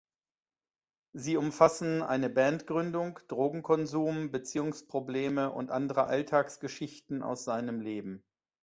Sie 1.13 1.37
umfassen 1.37 2.01
eine 2.01 2.27
Bandgründung, 2.31 3.19
Drogenkonsum, 3.27 4.31
Beziehungsprobleme 4.31 5.51
und 5.51 5.69
andere 5.69 6.05
Alltagsgeschichten 6.07 7.21
aus 7.21 7.43
seinem 7.43 7.81
Leben. 7.81 8.23